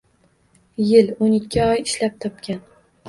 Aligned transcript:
Yil-o‘n 0.87 1.35
ikki 1.41 1.61
oy 1.67 1.85
ishlab 1.85 2.17
topgan 2.27 2.65